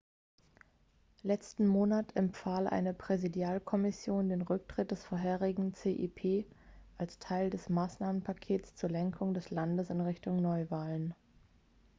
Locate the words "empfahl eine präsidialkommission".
2.15-4.29